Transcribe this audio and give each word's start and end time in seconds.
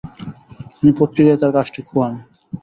তিনি 0.71 0.91
পত্রিকায় 0.99 1.39
তার 1.41 1.51
কাজটি 1.57 1.81
খোয়ান। 1.89 2.13